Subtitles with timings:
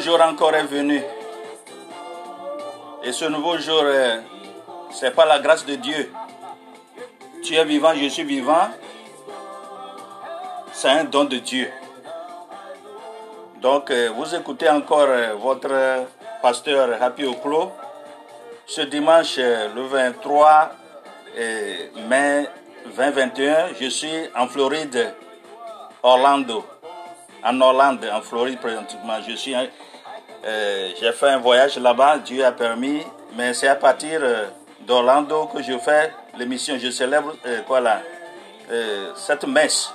[0.00, 1.02] jour encore est venu.
[3.02, 4.20] Et ce nouveau jour, euh,
[4.90, 6.12] c'est pas la grâce de Dieu.
[7.42, 8.68] Tu es vivant, je suis vivant.
[10.72, 11.68] C'est un don de Dieu.
[13.60, 16.06] Donc, euh, vous écoutez encore euh, votre
[16.42, 17.72] pasteur Happy Oclo
[18.66, 20.70] ce dimanche, le 23
[21.36, 22.46] et mai
[22.96, 25.12] 2021, je suis en Floride,
[26.04, 26.64] Orlando,
[27.42, 29.18] en Hollande, en Floride présentement.
[29.28, 29.54] Je suis,
[30.44, 33.02] euh, j'ai fait un voyage là-bas, Dieu a permis,
[33.36, 34.46] mais c'est à partir euh,
[34.86, 36.78] d'Orlando que je fais l'émission.
[36.78, 38.00] Je célèbre euh, quoi là,
[39.16, 39.92] cette messe.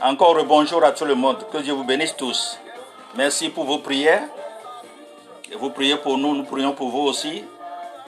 [0.00, 2.58] Encore bonjour à tout le monde, que Dieu vous bénisse tous.
[3.16, 4.22] Merci pour vos prières.
[5.58, 7.44] Vous priez pour nous, nous prions pour vous aussi,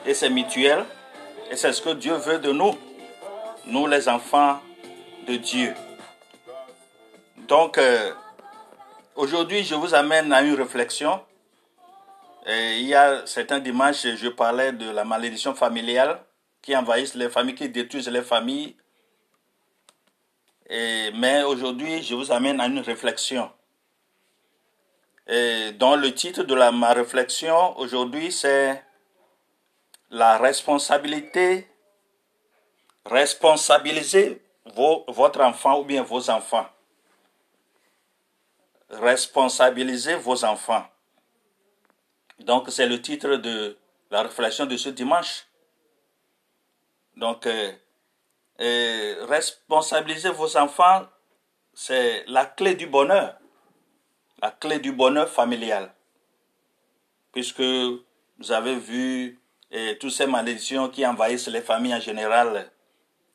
[0.05, 0.85] et c'est mutuel.
[1.51, 2.75] Et c'est ce que Dieu veut de nous,
[3.65, 4.59] nous les enfants
[5.27, 5.73] de Dieu.
[7.47, 7.79] Donc,
[9.15, 11.21] aujourd'hui, je vous amène à une réflexion.
[12.47, 16.23] Il y a certains dimanches, je parlais de la malédiction familiale
[16.61, 18.75] qui envahissent les familles, qui détruisent les familles.
[20.69, 23.51] Mais aujourd'hui, je vous amène à une réflexion.
[25.27, 28.83] Et dont le titre de la, ma réflexion aujourd'hui, c'est
[30.11, 31.67] la responsabilité,
[33.05, 34.41] responsabiliser
[34.75, 36.67] vos- votre enfant ou bien vos enfants.
[38.89, 40.85] Responsabiliser vos enfants.
[42.39, 43.77] Donc, c'est le titre de
[44.11, 45.45] la réflexion de ce dimanche.
[47.17, 47.71] Donc, euh,
[48.61, 51.07] euh, responsabiliser vos enfants,
[51.73, 53.37] c'est la clé du bonheur,
[54.41, 55.93] la clé du bonheur familial.
[57.31, 59.39] Puisque vous avez vu
[59.71, 62.71] et toutes ces malédictions qui envahissent les familles en général.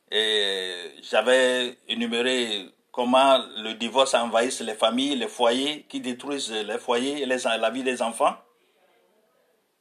[0.09, 7.21] Et j'avais énuméré comment le divorce envahisse les familles, les foyers, qui détruisent les foyers
[7.21, 8.35] et la vie des enfants.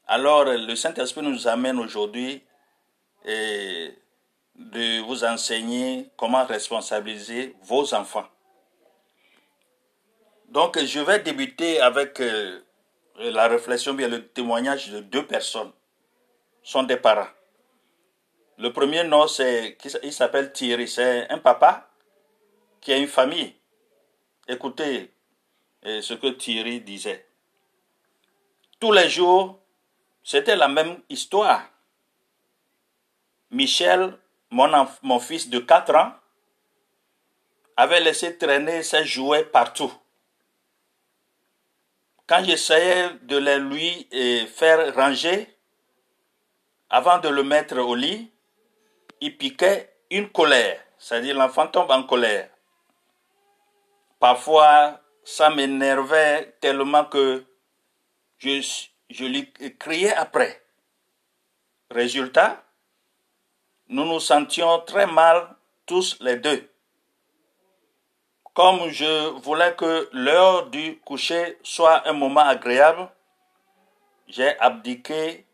[0.06, 2.42] Alors, le Saint-Esprit nous amène aujourd'hui
[3.24, 8.26] de vous enseigner comment responsabiliser vos enfants.
[10.48, 12.60] Donc, je vais débuter avec euh,
[13.16, 15.70] la réflexion, bien le témoignage de deux personnes
[16.62, 17.28] sont des parents.
[18.58, 20.88] Le premier nom, c'est, il s'appelle Thierry.
[20.88, 21.89] C'est un papa
[22.80, 23.54] qui a une famille.
[24.48, 25.10] Écoutez
[25.86, 27.26] euh, ce que Thierry disait.
[28.78, 29.60] Tous les jours,
[30.22, 31.62] c'était la même histoire.
[33.50, 34.18] Michel,
[34.50, 36.12] mon, mon fils de 4 ans,
[37.76, 39.92] avait laissé traîner ses jouets partout.
[42.26, 45.48] Quand j'essayais de les lui euh, faire ranger,
[46.88, 48.30] avant de le mettre au lit,
[49.20, 52.50] il piquait une colère, c'est-à-dire l'enfant tombe en colère.
[54.20, 57.44] Parfois, ça m'énervait tellement que
[58.38, 60.62] je, lui criais après.
[61.90, 62.62] Résultat,
[63.88, 65.56] nous nous sentions très mal
[65.86, 66.70] tous les deux.
[68.54, 73.08] Comme je voulais que l'heure du coucher soit un moment agréable,
[74.28, 75.46] j'ai abdiqué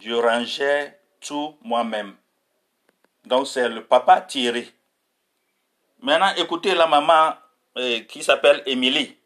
[0.00, 2.16] je rangeais tout moi-même.
[3.26, 4.72] Donc c'est le papa Thierry.
[6.00, 7.34] Maintenant, écoutez la maman
[7.76, 9.16] euh, qui s'appelle Émilie.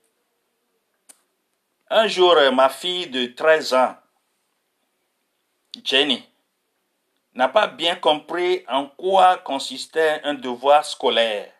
[1.90, 3.96] Un jour, ma fille de 13 ans,
[5.82, 6.24] Jenny,
[7.34, 11.52] n'a pas bien compris en quoi consistait un devoir scolaire.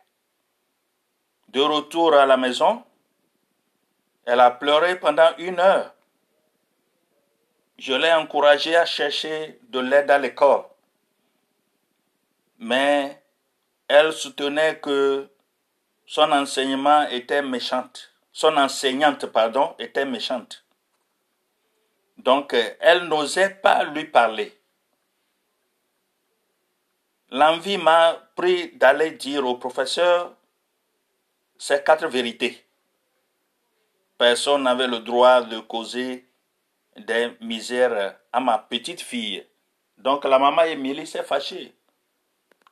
[1.48, 2.82] De retour à la maison,
[4.25, 5.94] elle a pleuré pendant une heure.
[7.78, 10.64] Je l'ai encouragée à chercher de l'aide à l'école.
[12.58, 13.20] Mais
[13.88, 15.28] elle soutenait que
[16.06, 18.10] son enseignement était méchante.
[18.32, 20.64] Son enseignante, pardon, était méchante.
[22.18, 24.58] Donc, elle n'osait pas lui parler.
[27.30, 30.34] L'envie m'a pris d'aller dire au professeur
[31.58, 32.64] ces quatre vérités.
[34.18, 36.28] Personne n'avait le droit de causer
[36.96, 39.44] des misères à ma petite fille.
[39.98, 41.74] Donc la maman Émilie s'est fâchée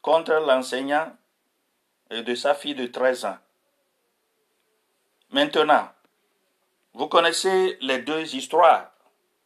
[0.01, 1.17] contre l'enseignant
[2.13, 3.39] de sa fille de 13 ans.
[5.31, 5.89] Maintenant,
[6.93, 8.91] vous connaissez les deux histoires,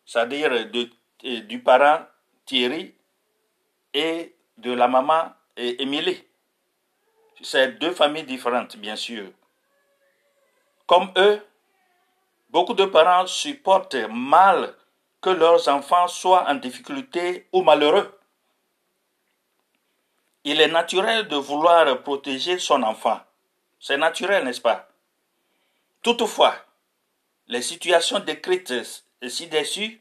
[0.05, 0.69] c'est-à-dire
[1.23, 2.05] du parent
[2.45, 2.95] Thierry
[3.95, 6.25] et de la maman Émilie.
[7.43, 9.31] C'est deux familles différentes, bien sûr.
[10.87, 11.41] Comme eux,
[12.51, 14.75] beaucoup de parents supportent mal
[15.21, 18.19] que leurs enfants soient en difficulté ou malheureux.
[20.49, 23.21] Il est naturel de vouloir protéger son enfant.
[23.81, 24.89] C'est naturel, n'est-ce pas?
[26.03, 26.55] Toutefois,
[27.49, 28.73] les situations décrites
[29.27, 30.01] ci-dessus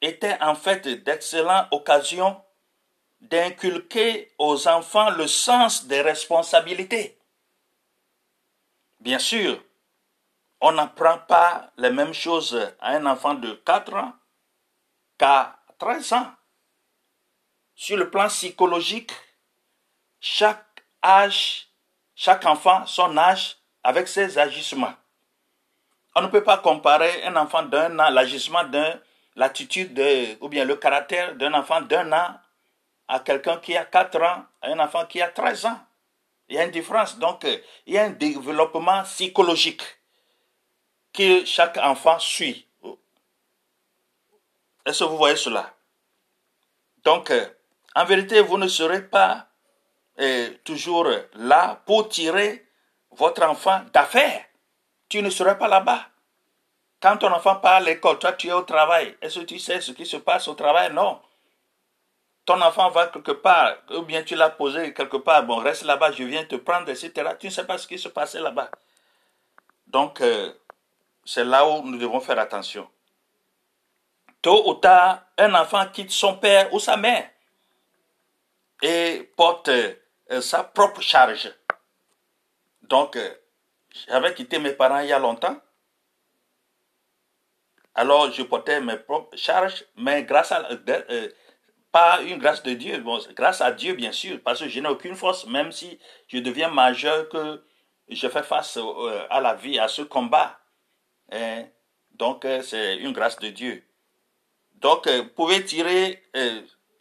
[0.00, 2.42] étaient en fait d'excellentes occasions
[3.20, 7.16] d'inculquer aux enfants le sens des responsabilités.
[8.98, 9.62] Bien sûr,
[10.60, 14.12] on n'apprend pas les mêmes choses à un enfant de 4 ans
[15.16, 16.32] qu'à 13 ans.
[17.76, 19.12] Sur le plan psychologique,
[20.28, 21.68] chaque âge,
[22.16, 24.94] chaque enfant, son âge, avec ses agissements.
[26.16, 29.00] On ne peut pas comparer un enfant d'un an, l'agissement d'un,
[29.36, 29.96] l'attitude
[30.40, 32.40] ou bien le caractère d'un enfant d'un an
[33.06, 35.78] à quelqu'un qui a 4 ans, à un enfant qui a 13 ans.
[36.48, 37.16] Il y a une différence.
[37.18, 37.44] Donc,
[37.86, 39.82] il y a un développement psychologique
[41.12, 42.66] que chaque enfant suit.
[44.84, 45.72] Est-ce que vous voyez cela?
[47.04, 47.32] Donc,
[47.94, 49.46] en vérité, vous ne serez pas
[50.20, 52.66] euh, toujours là pour tirer
[53.10, 54.44] votre enfant d'affaires.
[55.08, 56.06] Tu ne serais pas là-bas.
[57.00, 59.16] Quand ton enfant part à l'école, toi tu es au travail.
[59.20, 60.92] Est-ce que tu sais ce qui se passe au travail?
[60.92, 61.20] Non
[62.46, 66.12] ton enfant va quelque part, ou bien tu l'as posé quelque part, bon, reste là-bas,
[66.12, 67.12] je viens te prendre, etc.
[67.40, 68.70] Tu ne sais pas ce qui se passait là-bas.
[69.88, 70.52] Donc, euh,
[71.24, 72.88] c'est là où nous devons faire attention.
[74.42, 77.28] Tôt ou tard, un enfant quitte son père ou sa mère
[78.80, 79.70] et porte
[80.40, 81.52] sa propre charge.
[82.82, 83.34] Donc, euh,
[84.08, 85.60] j'avais quitté mes parents il y a longtemps.
[87.94, 90.68] Alors, je portais mes propres charges, mais grâce à
[92.22, 93.02] une grâce de Dieu,
[93.34, 96.68] grâce à Dieu bien sûr, parce que je n'ai aucune force, même si je deviens
[96.68, 97.62] majeur, que
[98.08, 100.58] je fais face euh, à la vie, à ce combat.
[101.32, 101.64] Hein.
[102.12, 103.82] Donc euh, c'est une grâce de Dieu.
[104.74, 106.22] Donc euh, vous pouvez tirer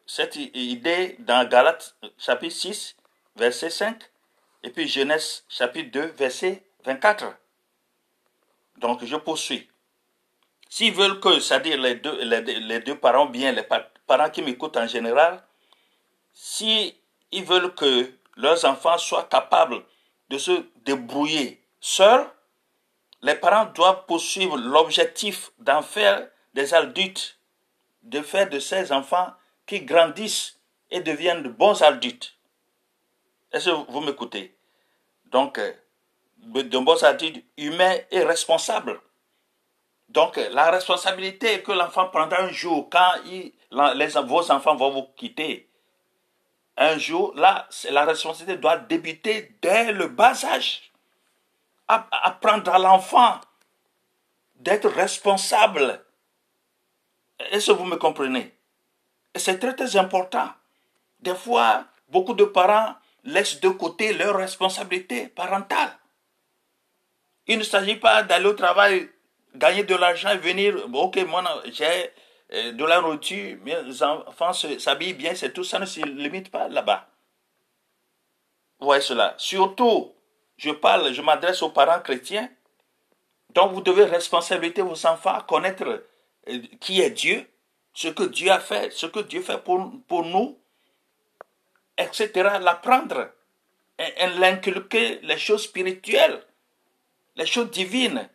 [0.05, 2.95] cette idée dans Galates chapitre 6,
[3.35, 4.01] verset 5,
[4.63, 7.25] et puis Genèse chapitre 2, verset 24.
[8.77, 9.69] Donc je poursuis.
[10.69, 13.63] S'ils veulent que, c'est-à-dire les deux, les, deux parents, bien les
[14.07, 15.43] parents qui m'écoutent en général,
[16.33, 16.93] s'ils
[17.43, 19.83] veulent que leurs enfants soient capables
[20.29, 22.27] de se débrouiller seuls,
[23.21, 27.39] les parents doivent poursuivre l'objectif d'en faire des adultes,
[28.03, 29.33] de faire de ces enfants
[29.65, 30.59] qui grandissent
[30.91, 32.34] et deviennent de bons adultes.
[33.55, 34.53] Est-ce que vous m'écoutez?
[35.27, 35.71] Donc, euh,
[36.39, 38.99] de bons adultes humains et responsables.
[40.09, 45.69] Donc, la responsabilité que l'enfant prendra un jour quand les, vos enfants vont vous quitter,
[46.75, 50.91] un jour, là, la responsabilité doit débuter dès le bas âge.
[51.87, 53.39] Apprendre à l'enfant
[54.55, 56.03] d'être responsable.
[57.51, 58.53] Est-ce que vous me comprenez?
[59.33, 60.49] C'est très très important.
[61.21, 62.95] Des fois, beaucoup de parents
[63.25, 65.91] laissent de côté leur responsabilité parentale.
[67.47, 69.09] Il ne s'agit pas d'aller au travail
[69.55, 72.11] gagner de l'argent et venir, ok, moi j'ai
[72.53, 76.67] euh, de la nourriture, mes enfants s'habillent bien, c'est tout, ça ne se limite pas
[76.67, 77.07] là-bas.
[78.79, 79.33] Vous voyez cela.
[79.37, 80.13] Surtout,
[80.57, 82.49] je parle, je m'adresse aux parents chrétiens.
[83.49, 86.03] Donc vous devez responsabiliser vos enfants à connaître
[86.49, 87.49] euh, qui est Dieu,
[87.93, 90.59] ce que Dieu a fait, ce que Dieu fait pour, pour nous,
[91.97, 92.31] etc.
[92.61, 93.29] L'apprendre,
[93.97, 96.41] et, et l'inculquer les choses spirituelles,
[97.35, 98.29] les choses divines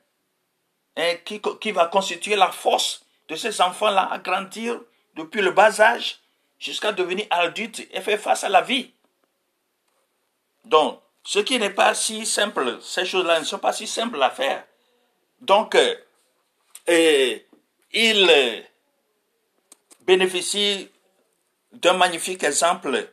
[0.96, 4.80] hein, qui, qui va constituer la force de ces enfants-là à grandir
[5.14, 6.20] depuis le bas âge
[6.58, 8.92] jusqu'à devenir adultes et faire face à la vie.
[10.64, 14.30] Donc, ce qui n'est pas si simple, ces choses-là ne sont pas si simples à
[14.30, 14.64] faire.
[15.40, 15.94] Donc, euh,
[16.86, 17.46] et
[17.92, 18.60] il euh,
[20.02, 20.90] bénéficie
[21.72, 23.08] d'un magnifique exemple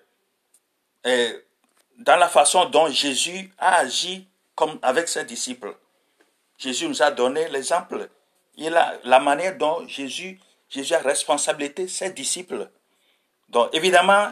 [1.98, 5.76] dans la façon dont Jésus a agi comme avec ses disciples.
[6.58, 8.10] Jésus nous a donné l'exemple.
[8.56, 12.70] Il a la manière dont Jésus, Jésus a responsabilité ses disciples.
[13.50, 14.32] Donc évidemment,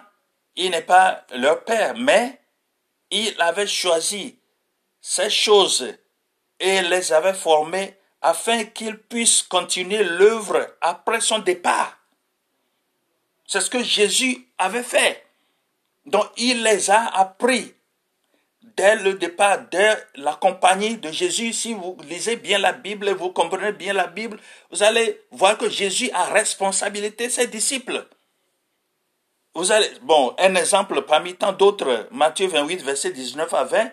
[0.55, 2.41] il n'est pas leur père, mais
[3.12, 4.39] il avait choisi
[5.01, 5.96] ces choses
[6.60, 11.98] et les avait formés afin qu'ils puissent continuer l'œuvre après son départ.
[13.46, 15.25] C'est ce que Jésus avait fait.
[16.06, 17.74] Donc il les a appris
[18.78, 21.54] dès le départ, dès la compagnie de Jésus.
[21.54, 24.40] Si vous lisez bien la Bible, vous comprenez bien la Bible,
[24.72, 28.06] vous allez voir que Jésus a responsabilité ses disciples.
[29.54, 33.92] Vous allez, bon, un exemple parmi tant d'autres, Matthieu 28, verset 19 à 20,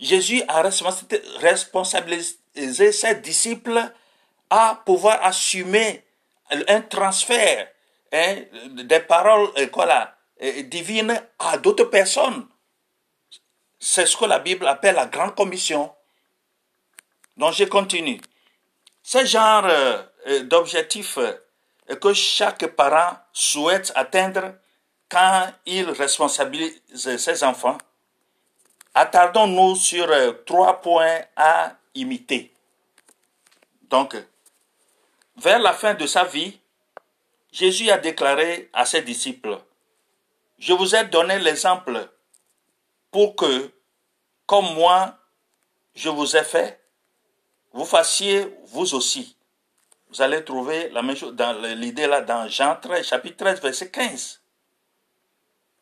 [0.00, 0.62] Jésus a
[1.40, 3.80] responsabilisé ses disciples
[4.50, 6.04] à pouvoir assumer
[6.50, 7.68] un transfert
[8.12, 8.36] hein,
[8.70, 10.04] des paroles euh, quoi euh,
[10.40, 12.46] divines à d'autres personnes.
[13.78, 15.94] C'est ce que la Bible appelle la grande commission.
[17.36, 18.20] Donc je continue.
[19.02, 21.18] Ce genre euh, d'objectif
[22.00, 24.54] que chaque parent souhaite atteindre
[25.10, 27.78] quand il responsabilise ses enfants,
[28.94, 32.52] attardons-nous sur euh, trois points à imiter.
[33.82, 34.16] Donc,
[35.36, 36.58] vers la fin de sa vie,
[37.52, 39.58] Jésus a déclaré à ses disciples,
[40.64, 42.08] Je vous ai donné l'exemple
[43.10, 43.70] pour que,
[44.46, 45.18] comme moi,
[45.94, 46.82] je vous ai fait,
[47.74, 49.36] vous fassiez vous aussi.
[50.08, 54.40] Vous allez trouver la même dans l'idée là dans Jean 13, chapitre 13, verset 15.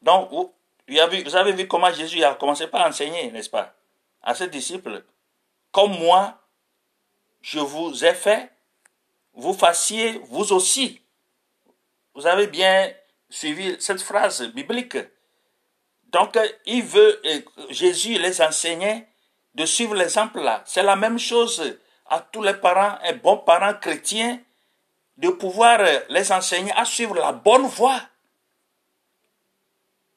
[0.00, 0.52] Donc, vous,
[0.98, 3.72] avez vu comment Jésus a commencé par enseigner, n'est-ce pas,
[4.20, 5.04] à ses disciples?
[5.70, 6.36] Comme moi,
[7.40, 8.50] je vous ai fait,
[9.32, 11.00] vous fassiez vous aussi.
[12.16, 12.92] Vous avez bien
[13.32, 14.98] suivi cette phrase biblique.
[16.10, 17.20] Donc, il veut,
[17.70, 19.08] Jésus les enseignait
[19.54, 20.62] de suivre l'exemple là.
[20.66, 24.38] C'est la même chose à tous les parents et bons parents chrétiens
[25.16, 28.00] de pouvoir les enseigner à suivre la bonne voie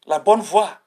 [0.05, 0.79] la bonne voie.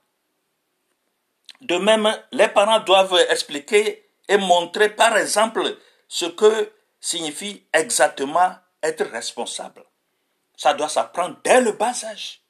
[1.60, 9.04] De même, les parents doivent expliquer et montrer par exemple ce que signifie exactement être
[9.06, 9.84] responsable.
[10.58, 12.42] Ça doit s'apprendre dès le bas âge.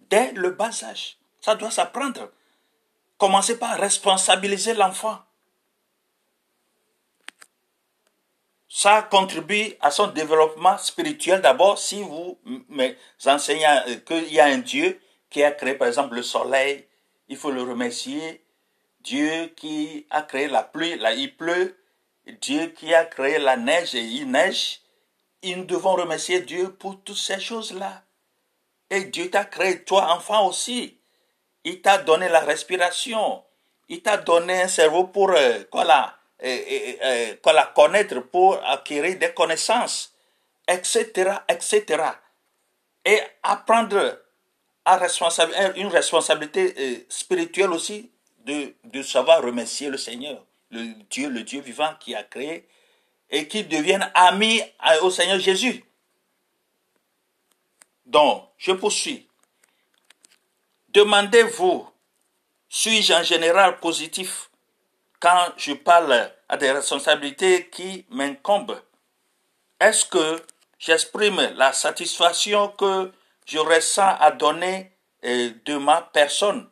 [0.00, 1.16] Dès le bas âge.
[1.40, 2.32] Ça doit s'apprendre.
[3.16, 5.16] Commencez par responsabiliser l'enfant.
[8.68, 12.38] Ça contribue à son développement spirituel d'abord si vous
[13.24, 13.66] enseignez
[14.04, 16.86] qu'il y a un Dieu qui a créé par exemple le soleil,
[17.28, 18.44] il faut le remercier.
[19.00, 21.76] Dieu qui a créé la pluie, là il pleut.
[22.40, 24.80] Dieu qui a créé la neige et il neige.
[25.42, 28.02] Et nous devons remercier Dieu pour toutes ces choses-là.
[28.90, 30.98] Et Dieu t'a créé, toi enfant aussi.
[31.64, 33.42] Il t'a donné la respiration.
[33.88, 40.14] Il t'a donné un cerveau pour euh, la, euh, la connaître, pour acquérir des connaissances,
[40.68, 42.04] etc., etc.
[43.04, 44.18] Et apprendre
[45.76, 48.10] une responsabilité euh, spirituelle aussi
[48.44, 52.68] de, de savoir remercier le Seigneur, le Dieu, le Dieu vivant qui a créé
[53.30, 54.62] et qui devienne ami
[55.02, 55.84] au Seigneur Jésus.
[58.06, 59.28] Donc, je poursuis.
[60.88, 61.88] Demandez-vous,
[62.68, 64.50] suis-je en général positif
[65.20, 68.82] quand je parle à des responsabilités qui m'incombent?
[69.78, 70.42] Est-ce que
[70.78, 73.12] j'exprime la satisfaction que
[73.46, 74.92] j'aurais ça à donner
[75.24, 76.68] euh, de ma personne?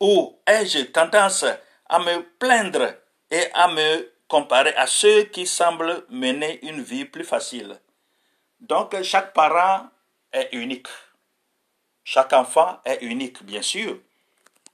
[0.00, 1.44] Ou ai-je tendance
[1.88, 2.94] à me plaindre
[3.30, 7.78] et à me comparer à ceux qui semblent mener une vie plus facile
[8.60, 9.88] Donc chaque parent
[10.32, 10.86] est unique.
[12.04, 13.98] Chaque enfant est unique, bien sûr.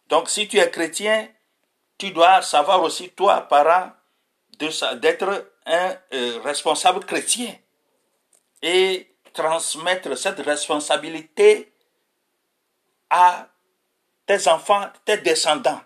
[0.09, 1.29] Donc si tu es chrétien,
[1.99, 3.91] tu dois savoir aussi, toi, parent,
[4.59, 7.55] d'être un euh, responsable chrétien.
[8.63, 11.73] Et transmettre cette responsabilité
[13.11, 13.49] à
[14.27, 15.81] tes enfants, tes descendants.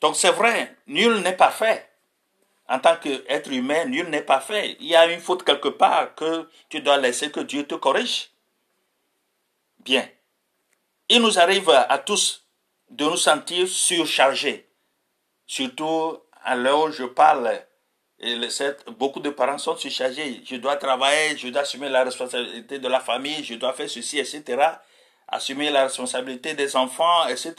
[0.00, 1.88] Donc c'est vrai, nul n'est parfait.
[2.68, 4.76] En tant qu'être humain, nul n'est parfait.
[4.80, 8.30] Il y a une faute quelque part que tu dois laisser que Dieu te corrige.
[9.78, 10.06] Bien.
[11.08, 12.44] Il nous arrive à tous
[12.90, 14.68] de nous sentir surchargés.
[15.46, 17.62] Surtout à l'heure où je parle
[18.98, 20.42] beaucoup de parents sont surchargés.
[20.44, 24.18] Je dois travailler, je dois assumer la responsabilité de la famille, je dois faire ceci,
[24.18, 24.62] etc.
[25.28, 27.54] Assumer la responsabilité des enfants, etc.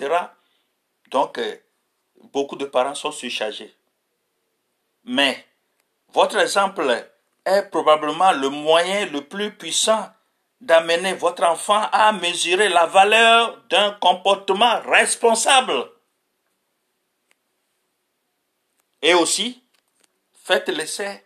[1.12, 1.56] Donc, euh,
[2.34, 3.74] beaucoup de parents sont surchargés.
[5.06, 5.46] Mais,
[6.14, 7.06] votre exemple
[7.46, 10.10] est probablement le moyen le plus puissant
[10.62, 15.90] d'amener votre enfant à mesurer la valeur d'un comportement responsable.
[19.02, 19.64] Et aussi,
[20.44, 21.26] faites l'essai,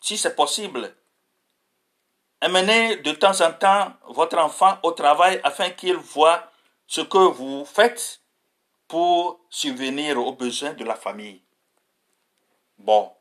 [0.00, 0.94] si c'est possible.
[2.40, 6.50] Amenez de temps en temps votre enfant au travail afin qu'il voit
[6.86, 8.19] ce que vous faites
[8.90, 11.40] pour subvenir aux besoins de la famille.
[12.76, 13.12] Bon,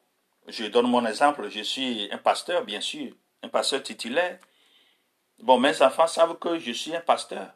[0.48, 4.40] je donne mon exemple, je suis un pasteur, bien sûr, un pasteur titulaire.
[5.38, 7.54] Bon, mes enfants savent que je suis un pasteur.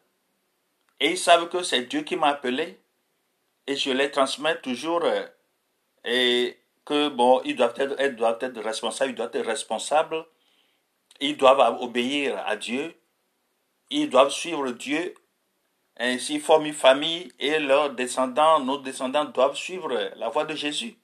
[0.99, 2.79] Et ils savent que c'est Dieu qui m'a appelé.
[3.65, 5.01] Et je les transmets toujours.
[5.03, 5.25] Euh,
[6.05, 10.23] et que, bon, ils doivent être, ils doivent être responsables, ils doivent être responsables.
[11.19, 12.95] Ils doivent obéir à Dieu.
[13.89, 15.15] Ils doivent suivre Dieu.
[15.97, 20.97] Ainsi forment une famille et leurs descendants, nos descendants doivent suivre la voie de Jésus.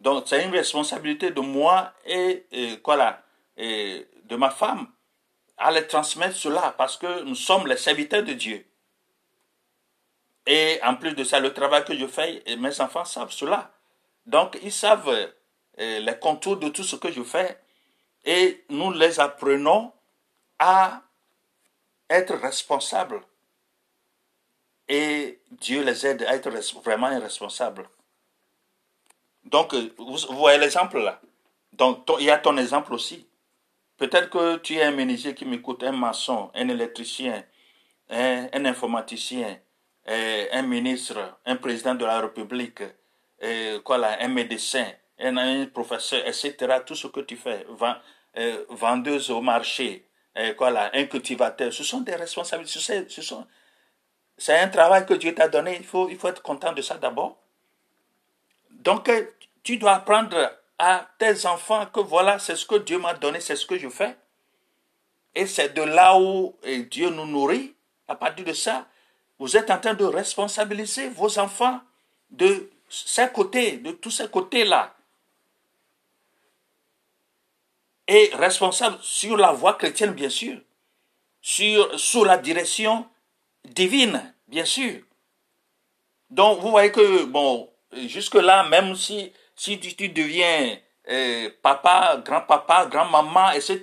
[0.00, 2.80] Donc c'est une responsabilité de moi et, et
[3.58, 4.88] et de ma femme
[5.56, 8.66] à les transmettre cela parce que nous sommes les serviteurs de Dieu.
[10.46, 13.72] Et en plus de ça, le travail que je fais, mes enfants savent cela.
[14.26, 17.58] Donc, ils savent euh, les contours de tout ce que je fais
[18.24, 19.92] et nous les apprenons
[20.58, 21.02] à
[22.08, 23.20] être responsables.
[24.88, 26.50] Et Dieu les aide à être
[26.82, 27.88] vraiment responsables.
[29.44, 31.20] Donc, euh, vous, voyez l'exemple là?
[31.72, 33.26] Donc, il y a ton exemple aussi.
[33.96, 37.44] Peut-être que tu es un menuisier qui m'écoute, un maçon, un électricien,
[38.10, 39.58] un, informaticien,
[40.08, 42.82] euh, un ministre, un président de la République,
[43.42, 44.86] euh, quoi un médecin,
[45.18, 46.54] un, professeur, etc.
[46.84, 47.66] Tout ce que tu fais,
[48.36, 50.06] euh, vendeuse au marché,
[50.58, 53.06] quoi un cultivateur, ce sont des responsabilités.
[53.08, 53.46] Ce sont,
[54.38, 55.76] c'est un travail que Dieu t'a donné.
[55.76, 57.38] Il faut, il être content de ça d'abord.
[58.70, 59.10] Donc,
[59.62, 63.56] tu dois apprendre à tes enfants que voilà, c'est ce que Dieu m'a donné, c'est
[63.56, 64.16] ce que je fais.
[65.34, 66.54] Et c'est de là où
[66.90, 67.74] Dieu nous nourrit.
[68.08, 68.86] À partir de ça,
[69.38, 71.80] vous êtes en train de responsabiliser vos enfants
[72.30, 74.94] de ces côtés, de tous ces côtés-là.
[78.08, 80.60] Et responsable sur la voie chrétienne, bien sûr.
[81.40, 83.08] Sur, sous la direction
[83.72, 85.00] divine, bien sûr.
[86.30, 90.76] Donc, vous voyez que, bon, jusque-là, même si si tu, deviens
[91.08, 93.80] euh, papa, grand-papa, grand-maman, etc.,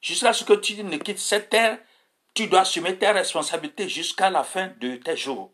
[0.00, 1.78] jusqu'à ce que tu ne quittes cette terre,
[2.34, 5.52] tu dois assumer tes responsabilités jusqu'à la fin de tes jours.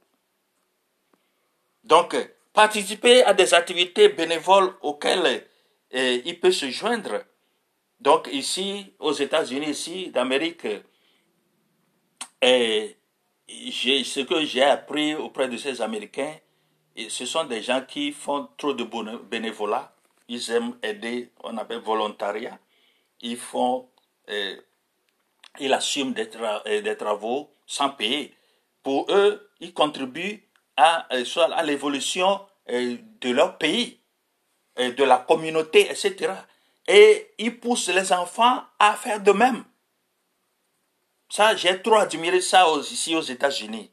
[1.82, 2.14] Donc,
[2.52, 5.44] participer à des activités bénévoles auxquelles
[5.94, 7.24] euh, il peut se joindre.
[7.98, 10.68] Donc, ici, aux États-Unis, ici, d'Amérique,
[12.44, 12.88] euh,
[13.48, 16.34] ce que j'ai appris auprès de ces Américains,
[17.08, 18.84] ce sont des gens qui font trop de
[19.30, 19.92] bénévolat.
[20.28, 22.58] Ils aiment aider, on appelle volontariat.
[23.20, 23.88] Ils font,
[24.28, 24.56] euh,
[25.58, 28.34] ils assument des, euh, des, travaux sans payer.
[28.82, 30.42] Pour eux, ils contribuent
[30.76, 33.98] à, euh, à l'évolution de leur pays,
[34.76, 36.32] de la communauté, etc.
[36.86, 39.64] Et ils poussent les enfants à faire de même.
[41.28, 43.90] Ça, j'ai trop admiré ça ici aux États-Unis.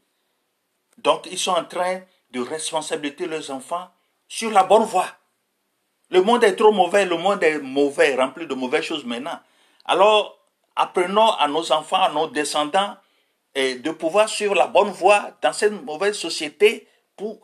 [0.98, 3.90] Donc, ils sont en train de responsabiliser leurs enfants
[4.28, 5.08] sur la bonne voie.
[6.10, 9.40] Le monde est trop mauvais, le monde est mauvais, rempli de mauvaises choses maintenant.
[9.86, 10.38] Alors,
[10.76, 12.96] apprenons à nos enfants, à nos descendants,
[13.56, 16.88] de pouvoir suivre la bonne voie dans cette mauvaise société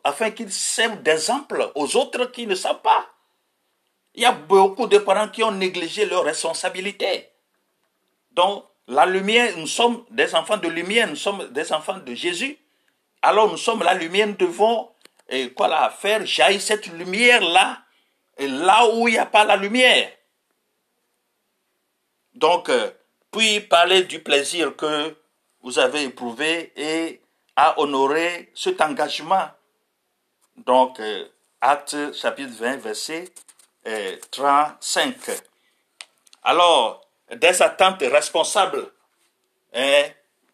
[0.03, 3.07] afin qu'ils servent d'exemple aux autres qui ne savent pas.
[4.13, 7.29] Il y a beaucoup de parents qui ont négligé leurs responsabilités.
[8.31, 12.57] Donc, la lumière, nous sommes des enfants de lumière, nous sommes des enfants de Jésus.
[13.21, 14.89] Alors nous sommes la lumière, nous devons
[15.29, 17.81] et quoi la faire jaillir cette lumière-là,
[18.37, 20.11] là où il n'y a pas la lumière.
[22.33, 22.91] Donc, euh,
[23.31, 25.15] puis parler du plaisir que
[25.61, 27.21] vous avez éprouvé et
[27.55, 29.47] à honorer cet engagement.
[30.57, 31.27] Donc, euh,
[31.61, 33.31] acte chapitre 20, verset
[34.31, 35.29] 35.
[35.29, 35.35] Euh,
[36.43, 38.85] Alors, des attentes responsables,
[39.73, 40.03] hein,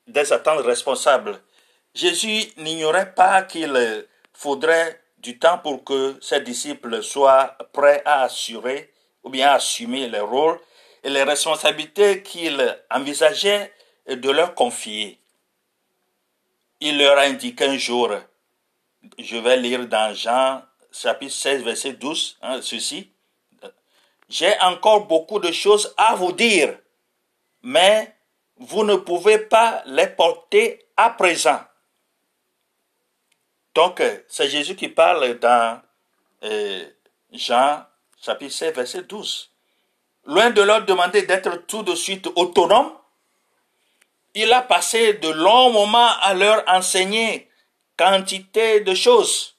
[0.08, 1.40] des attentes responsables.
[1.94, 8.92] Jésus n'ignorait pas qu'il faudrait du temps pour que ses disciples soient prêts à assurer
[9.24, 10.60] ou bien à assumer les rôles
[11.04, 13.74] et les responsabilités qu'il envisageait
[14.08, 15.20] de leur confier.
[16.80, 18.12] Il leur a indiqué un jour,
[19.18, 20.62] je vais lire dans Jean
[20.92, 23.12] chapitre 16, verset 12, hein, ceci,
[24.30, 26.78] j'ai encore beaucoup de choses à vous dire,
[27.64, 28.16] mais
[28.58, 31.60] vous ne pouvez pas les porter à présent.
[33.76, 35.80] Donc, euh, c'est Jésus qui parle dans
[36.44, 36.86] euh,
[37.32, 37.86] Jean
[38.20, 39.52] chapitre 7, verset 12.
[40.26, 42.92] Loin de leur demander d'être tout de suite autonome,
[44.34, 47.50] il a passé de longs moments à leur enseigner
[47.98, 49.56] quantité de choses.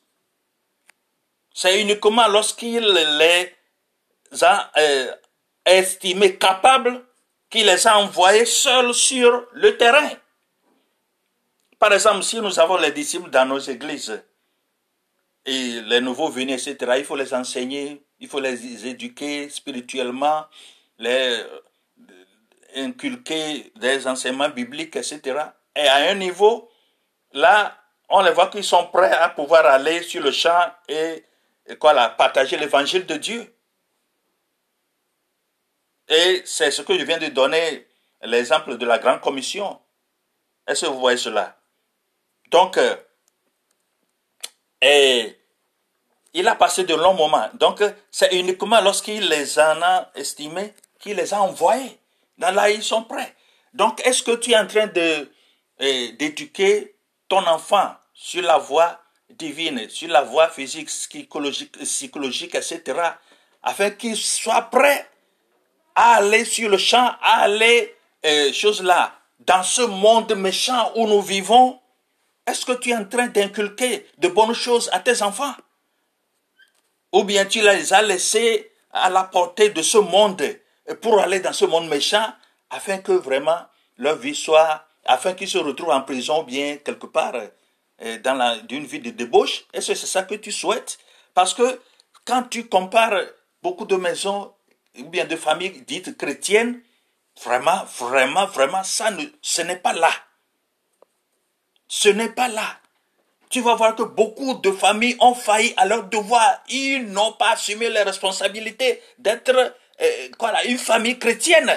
[1.55, 3.58] C'est uniquement lorsqu'il les
[4.41, 5.13] a euh,
[5.65, 7.05] estimés capables
[7.51, 10.11] qu'il les a envoyés seuls sur le terrain.
[11.79, 14.21] Par exemple, si nous avons les disciples dans nos églises
[15.47, 20.45] et les nouveaux venus, etc., il faut les enseigner, il faut les éduquer spirituellement,
[20.99, 21.61] les euh,
[22.77, 25.21] inculquer des enseignements bibliques, etc.
[25.75, 26.71] Et à un niveau,
[27.33, 27.77] là,
[28.09, 31.25] on les voit qu'ils sont prêts à pouvoir aller sur le champ et,
[31.79, 33.55] quoi, là, partager l'évangile de Dieu.
[36.09, 37.87] Et c'est ce que je viens de donner,
[38.23, 39.79] l'exemple de la grande commission.
[40.67, 41.57] Est-ce que vous voyez cela?
[42.51, 42.97] Donc, euh,
[44.81, 45.39] et
[46.35, 47.49] il a passé de longs moments.
[47.55, 51.99] Donc, c'est uniquement lorsqu'il les en a estimés qu'il les a envoyés.
[52.39, 53.35] Dans là, ils sont prêts.
[53.75, 55.31] Donc, est-ce que tu es en train de
[55.81, 56.97] euh, d'éduquer
[57.29, 58.99] ton enfant sur la voie
[59.31, 62.83] divine, sur la voie physique, psychologique, psychologique etc.,
[63.63, 65.09] afin qu'il soit prêt
[65.99, 71.81] aller sur le champ, aller, euh, choses là, dans ce monde méchant où nous vivons,
[72.47, 75.55] est-ce que tu es en train d'inculquer de bonnes choses à tes enfants?
[77.13, 80.43] Ou bien tu les as laissés à la portée de ce monde
[81.01, 82.33] pour aller dans ce monde méchant
[82.71, 83.59] afin que vraiment
[83.97, 87.35] leur vie soit, afin qu'ils se retrouvent en prison bien quelque part
[88.03, 89.65] euh, dans une vie de débauche?
[89.73, 90.99] Est-ce que c'est ça que tu souhaites?
[91.35, 91.81] Parce que
[92.25, 93.21] quand tu compares
[93.63, 94.53] beaucoup de maisons
[94.99, 96.81] ou bien de familles dites chrétiennes,
[97.43, 100.11] vraiment, vraiment, vraiment, ça ne, ce n'est pas là.
[101.89, 102.79] Ce n'est pas là.
[103.51, 106.63] Tu vas voir que beaucoup de familles ont failli à leur devoir.
[106.69, 111.73] Ils n'ont pas assumé les responsabilités d'être euh, une famille chrétienne.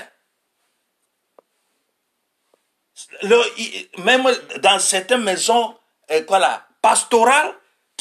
[3.98, 4.28] même
[4.62, 5.76] dans certaines maisons
[6.12, 6.22] euh,
[6.82, 7.54] pastorales,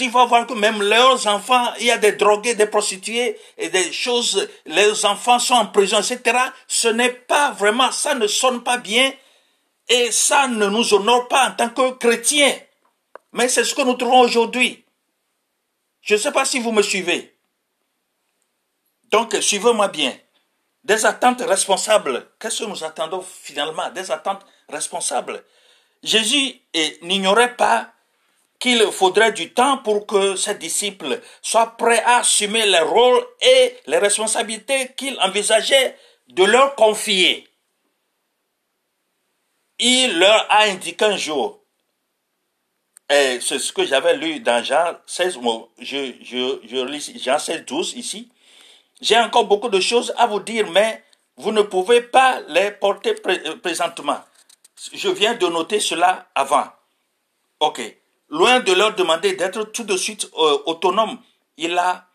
[0.05, 3.69] tu vas voir que même leurs enfants, il y a des drogués, des prostituées et
[3.69, 6.39] des choses, les enfants sont en prison, etc.
[6.67, 9.13] Ce n'est pas vraiment, ça ne sonne pas bien
[9.89, 12.57] et ça ne nous honore pas en tant que chrétiens.
[13.33, 14.85] Mais c'est ce que nous trouvons aujourd'hui.
[16.01, 17.37] Je ne sais pas si vous me suivez.
[19.11, 20.17] Donc, suivez-moi bien.
[20.83, 22.27] Des attentes responsables.
[22.39, 23.91] Qu'est-ce que nous attendons finalement?
[23.91, 25.45] Des attentes responsables.
[26.03, 26.59] Jésus
[27.03, 27.93] n'ignorait pas
[28.61, 33.77] qu'il faudrait du temps pour que ses disciples soient prêts à assumer les rôles et
[33.87, 35.97] les responsabilités qu'il envisageait
[36.29, 37.49] de leur confier.
[39.79, 41.61] Il leur a indiqué un jour,
[43.11, 45.41] et c'est ce que j'avais lu dans Jean 16,
[45.81, 48.31] je, je, lis Jean 16, 12 ici,
[49.01, 51.03] j'ai encore beaucoup de choses à vous dire, mais
[51.37, 54.21] vous ne pouvez pas les porter euh, présentement.
[54.93, 56.67] Je viens de noter cela avant.
[57.59, 57.81] Ok.
[58.31, 61.21] Loin de leur demander d'être tout de suite euh, autonome,
[61.57, 62.07] il a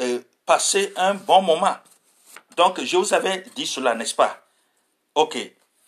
[0.00, 1.76] euh, passé un bon moment.
[2.56, 4.38] Donc, je vous avais dit cela, n'est-ce pas?
[5.14, 5.38] Ok.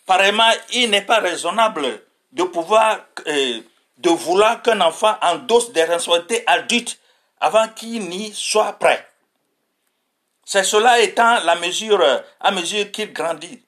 [0.07, 6.99] Pareillement, il n'est pas raisonnable de pouvoir, de vouloir qu'un enfant endosse des responsabilités adultes
[7.41, 9.07] avant qu'il n'y soit prêt.
[10.45, 12.03] C'est cela étant la mesure,
[12.41, 13.63] à mesure qu'il grandit.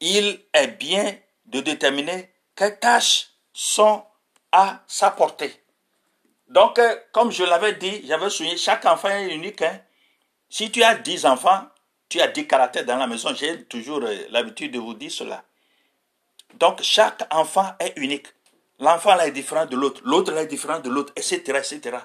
[0.00, 4.04] Il est bien de déterminer quelles tâches sont
[4.54, 5.52] à sa portée.
[6.48, 9.60] Donc, euh, comme je l'avais dit, j'avais souligné, chaque enfant est unique.
[9.62, 9.80] Hein.
[10.48, 11.66] Si tu as 10 enfants,
[12.08, 13.34] tu as 10 caractères dans la maison.
[13.34, 15.42] J'ai toujours euh, l'habitude de vous dire cela.
[16.60, 18.28] Donc, chaque enfant est unique.
[18.78, 21.98] L'enfant est différent de l'autre, l'autre est différent de l'autre, etc., etc.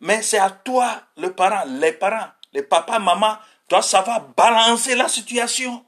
[0.00, 3.36] Mais c'est à toi, le parent, les parents, les papas, maman,
[3.68, 5.84] doivent savoir balancer la situation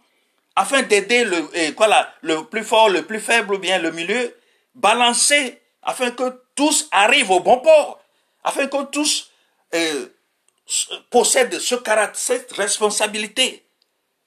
[0.56, 1.74] afin d'aider le, eh,
[2.22, 4.34] le plus fort, le plus faible ou bien le milieu,
[4.74, 8.00] balancer afin que tous arrivent au bon port,
[8.42, 9.30] afin que tous
[9.72, 9.92] eh,
[11.10, 13.64] possèdent ce caractère, cette responsabilité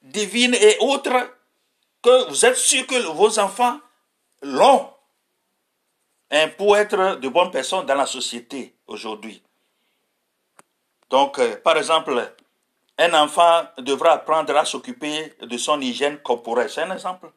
[0.02, 1.12] divine et autre,
[2.02, 3.80] que vous êtes sûr que vos enfants
[4.42, 4.90] l'ont
[6.32, 9.44] hein, pour être de bonnes personnes dans la société aujourd'hui.
[11.10, 12.34] Donc, euh, par exemple,
[12.98, 16.70] un enfant devra apprendre à s'occuper de son hygiène corporelle.
[16.70, 17.32] C'est un exemple.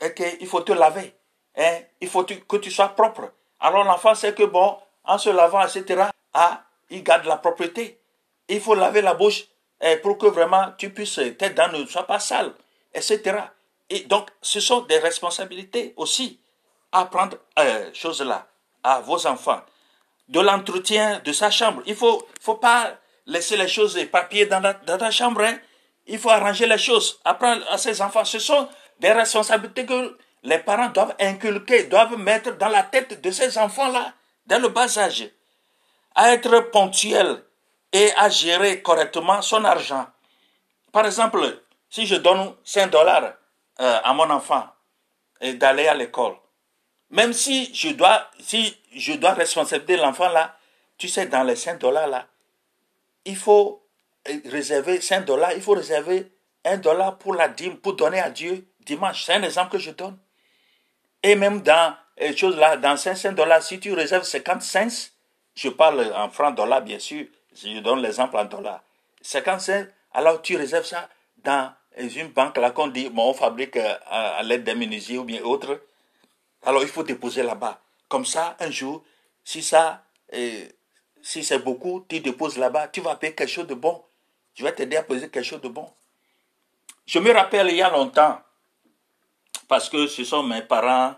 [0.00, 1.14] Et faut te laver.
[1.56, 1.78] Hein?
[2.00, 3.32] Il faut que tu sois propre.
[3.60, 8.00] Alors l'enfant sait que, bon, en se lavant, etc., ah, il garde la propreté.
[8.48, 9.44] Il faut laver la bouche
[9.80, 12.52] et pour que vraiment tu puisses, tes dents ne soient pas sales,
[12.94, 13.38] etc.
[13.88, 16.38] Et donc, ce sont des responsabilités aussi
[16.92, 18.46] à prendre, euh, choses-là,
[18.82, 19.60] à vos enfants.
[20.28, 21.82] De l'entretien de sa chambre.
[21.86, 22.92] Il ne faut, faut pas
[23.26, 25.42] laisser les choses, les papiers dans la chambre.
[25.42, 25.58] Hein.
[26.06, 28.24] Il faut arranger les choses, apprendre à ses enfants.
[28.24, 28.68] Ce sont
[29.00, 34.14] des responsabilités que les parents doivent inculquer, doivent mettre dans la tête de ces enfants-là,
[34.46, 35.30] dès le bas âge,
[36.14, 37.42] à être ponctuel
[37.92, 40.06] et à gérer correctement son argent.
[40.92, 43.34] Par exemple, si je donne 5 dollars
[43.80, 44.66] euh, à mon enfant
[45.40, 46.34] et d'aller à l'école,
[47.10, 50.56] même si je dois, si je dois responsabiliser l'enfant là,
[50.98, 52.26] tu sais, dans les 5 dollars là,
[53.24, 53.84] il faut
[54.44, 56.30] réserver 5 dollars, il faut réserver
[56.64, 59.24] 1 dollar pour la dîme, pour donner à Dieu dimanche.
[59.24, 60.18] C'est un exemple que je donne.
[61.22, 65.10] Et même dans les choses là, dans 500 dollars, si tu réserves 50 cents,
[65.54, 68.82] je parle en francs dollars bien sûr, je donne l'exemple en dollars.
[69.22, 71.08] 50 cents, alors tu réserves ça
[71.44, 75.24] dans une banque là qu'on dit, bon, on fabrique euh, à, l'aide des menuisiers ou
[75.24, 75.80] bien autre.
[76.62, 77.80] Alors il faut déposer là-bas.
[78.08, 79.02] Comme ça, un jour,
[79.44, 80.02] si ça,
[80.34, 80.64] euh,
[81.22, 84.02] si c'est beaucoup, tu déposes là-bas, tu vas payer quelque chose de bon.
[84.54, 85.88] Je vais t'aider à poser quelque chose de bon.
[87.06, 88.40] Je me rappelle il y a longtemps,
[89.70, 91.14] parce que ce sont mes parents,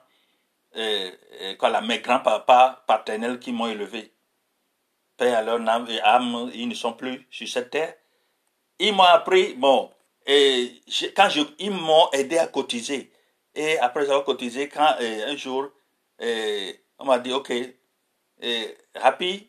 [0.77, 1.11] euh,
[1.41, 4.13] euh, mes grands-papas paternels qui m'ont élevé.
[5.17, 7.95] Père à âme et âme, ils ne sont plus sur cette terre.
[8.79, 9.91] Ils m'ont appris, bon,
[10.27, 10.83] et
[11.17, 13.11] quand je, ils m'ont aidé à cotiser.
[13.55, 15.71] Et après avoir cotisé, quand euh, un jour,
[16.99, 17.51] on m'a dit, OK,
[18.97, 19.49] Happy,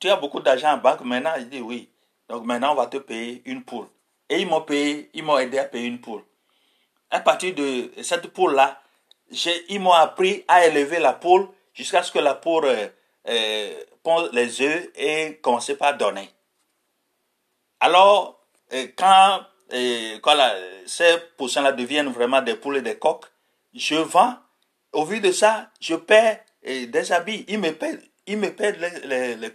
[0.00, 1.34] tu as beaucoup d'argent en banque maintenant?
[1.38, 1.88] Je dis oui.
[2.28, 3.86] Donc maintenant, on va te payer une poule.
[4.28, 6.24] Et ils m'ont payé, ils m'ont aidé à payer une poule
[7.14, 8.82] à partir de cette poule-là,
[9.68, 12.88] ils m'ont appris à élever la poule jusqu'à ce que la poule euh,
[13.28, 16.28] euh, pose les œufs et commence à donner.
[17.78, 18.40] Alors,
[18.72, 19.42] euh, quand,
[20.86, 23.26] ces poussins-là deviennent vraiment des poules et des coques,
[23.72, 24.34] je vends.
[24.92, 27.44] Au vu de ça, je paie des habits.
[27.46, 27.96] Ils me paient,
[28.26, 29.50] ils me paient les, les,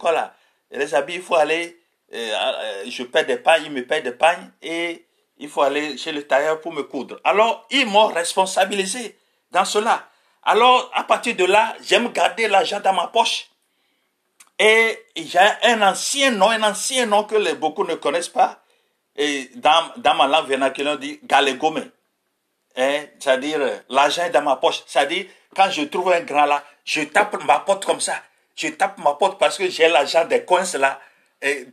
[0.72, 1.14] les habits.
[1.16, 1.78] Il faut aller,
[2.10, 5.04] je paie des pains, ils me paient des pains et
[5.40, 7.18] il faut aller chez le tailleur pour me coudre.
[7.24, 9.18] Alors, ils m'ont responsabilisé
[9.50, 10.06] dans cela.
[10.42, 13.48] Alors, à partir de là, j'aime garder l'argent dans ma poche.
[14.58, 18.60] Et j'ai un ancien nom, un ancien nom que beaucoup ne connaissent pas.
[19.16, 21.90] Et dans, dans ma langue vernaculaire, on dit galégome.
[22.76, 24.82] Hein, c'est-à-dire, l'argent est dans ma poche.
[24.86, 25.24] C'est-à-dire,
[25.56, 28.14] quand je trouve un grand là, je tape ma porte comme ça.
[28.54, 31.00] Je tape ma porte parce que j'ai l'argent des coins là,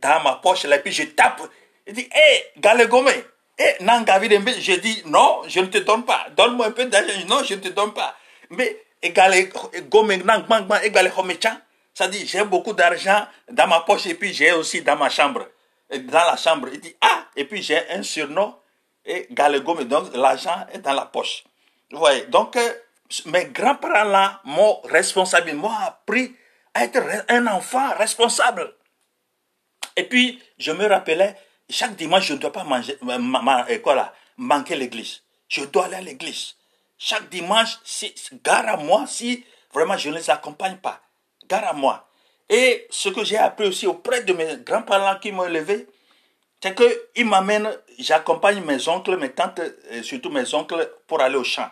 [0.00, 0.64] dans ma poche.
[0.64, 1.42] Et puis je tape.
[1.86, 3.10] Il dit, hé, galégome.
[3.58, 4.28] Et Nangavi
[4.60, 6.26] je dis non, je ne te donne pas.
[6.36, 7.12] Donne-moi un peu d'argent.
[7.28, 8.16] Non, je ne te donne pas.
[8.50, 8.84] Mais
[11.94, 15.48] ça dit j'ai beaucoup d'argent dans ma poche et puis j'ai aussi dans ma chambre.
[15.90, 18.54] Dans la chambre, il dit ah, et puis j'ai un surnom
[19.04, 21.44] et Galegome, donc l'argent est dans la poche.
[21.90, 22.72] Vous voyez, donc euh,
[23.26, 26.36] mes grands-parents là m'ont responsable, m'ont appris
[26.74, 28.74] à être un enfant responsable.
[29.96, 31.34] Et puis, je me rappelais,
[31.70, 34.04] chaque dimanche, je ne dois pas euh,
[34.36, 35.22] manquer l'église.
[35.48, 36.54] Je dois aller à l'église.
[36.96, 37.78] Chaque dimanche,
[38.44, 41.00] gare à moi si vraiment je ne les accompagne pas.
[41.48, 42.08] Gare à moi.
[42.48, 45.86] Et ce que j'ai appris aussi auprès de mes grands-parents qui m'ont élevé,
[46.62, 51.44] c'est qu'ils m'amènent, j'accompagne mes oncles, mes tantes, et surtout mes oncles, pour aller au
[51.44, 51.70] champ.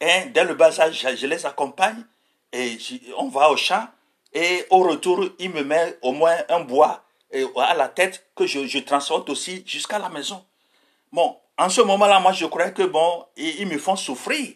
[0.00, 2.04] Et dès le bas âge, je les accompagne
[2.52, 2.76] et
[3.16, 3.88] on va au champ.
[4.32, 7.03] Et au retour, ils me mettent au moins un bois
[7.56, 10.44] à la tête que je, transporte aussi jusqu'à la maison.
[11.12, 14.54] Bon, en ce moment-là, moi, je crois que, bon, ils, me font souffrir.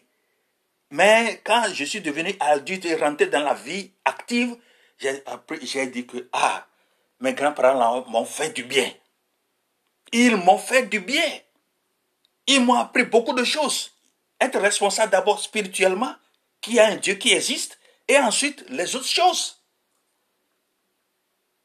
[0.90, 4.56] Mais quand je suis devenu adulte et rentré dans la vie active,
[4.98, 6.66] j'ai dit que, ah,
[7.20, 8.90] mes grands-parents m'ont fait du bien.
[10.12, 11.40] Ils m'ont fait du bien.
[12.46, 13.92] Ils m'ont appris beaucoup de choses.
[14.40, 16.14] Être responsable d'abord spirituellement,
[16.60, 19.57] qu'il y a un Dieu qui existe, et ensuite les autres choses.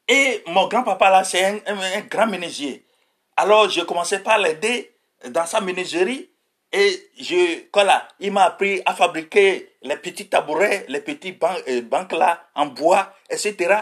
[0.07, 2.85] Et mon grand-papa là, c'est un, grand menuisier.
[3.37, 4.95] Alors, je commençais par l'aider
[5.29, 6.29] dans sa menuiserie.
[6.71, 11.81] Et je, voilà, il m'a appris à fabriquer les petits tabourets, les petits bancs, euh,
[11.81, 13.75] bancs là, en bois, etc.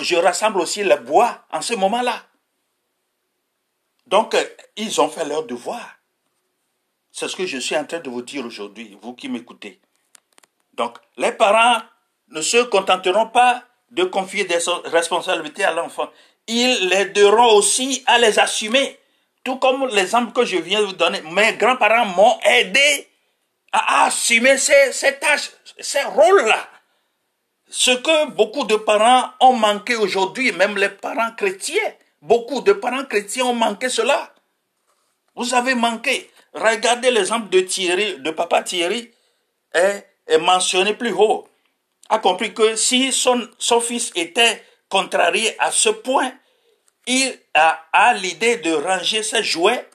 [0.00, 2.22] Je rassemble aussi le bois en ce moment-là.
[4.06, 4.44] Donc, euh,
[4.76, 5.96] ils ont fait leur devoir.
[7.10, 9.80] C'est ce que je suis en train de vous dire aujourd'hui, vous qui m'écoutez.
[10.74, 11.82] Donc, les parents
[12.28, 16.10] ne se contenteront pas de confier des responsabilités à l'enfant.
[16.46, 18.98] Ils l'aideront aussi à les assumer.
[19.44, 21.20] Tout comme l'exemple que je viens de vous donner.
[21.32, 23.08] Mes grands-parents m'ont aidé
[23.72, 26.68] à assumer ces, ces tâches, ces rôles-là.
[27.70, 33.04] Ce que beaucoup de parents ont manqué aujourd'hui, même les parents chrétiens Beaucoup de parents
[33.04, 34.34] chrétiens ont manqué cela.
[35.36, 36.30] Vous avez manqué.
[36.52, 39.10] Regardez l'exemple de Thierry, de papa Thierry,
[39.72, 41.46] est, est mentionné plus haut.
[42.08, 43.48] A compris que si son,
[43.80, 46.32] fils était contrarié à ce point,
[47.06, 49.88] il a, l'idée de ranger ses jouets.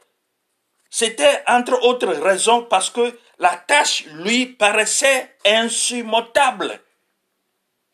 [0.90, 6.80] C'était entre autres raisons parce que la tâche lui paraissait insurmontable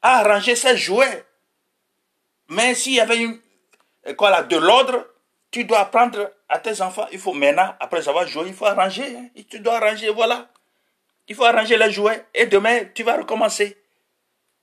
[0.01, 1.25] à ranger ses jouets.
[2.49, 3.39] Mais s'il y avait une,
[4.17, 5.05] quoi de l'ordre,
[5.51, 9.15] tu dois apprendre à tes enfants, il faut maintenant, après avoir joué, il faut arranger.
[9.15, 9.29] hein.
[9.49, 10.49] Tu dois arranger, voilà.
[11.27, 12.25] Il faut arranger les jouets.
[12.33, 13.78] Et demain, tu vas recommencer.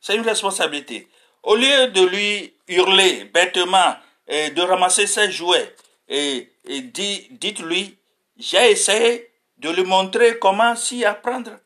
[0.07, 1.09] C'est une responsabilité.
[1.43, 3.97] Au lieu de lui hurler bêtement
[4.29, 5.75] et de ramasser ses jouets,
[6.09, 7.99] et, dit- dites-lui,
[8.39, 11.59] j'ai essayé de lui montrer comment s'y apprendre.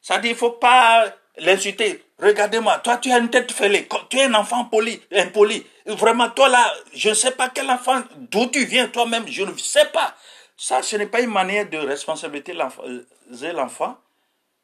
[0.00, 1.04] Ça dit, il faut pas
[1.36, 2.02] l'insulter.
[2.18, 5.62] Regardez-moi, toi tu as une tête fêlée, tu es un enfant poli, impoli.
[5.84, 9.54] Vraiment, toi là, je ne sais pas quel enfant, d'où tu viens toi-même, je ne
[9.58, 10.16] sais pas.
[10.56, 13.98] Ça, ce n'est pas une manière de responsabiliser euh, l'enfant,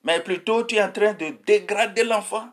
[0.03, 2.49] mais plutôt tu es en train de dégrader l'enfant.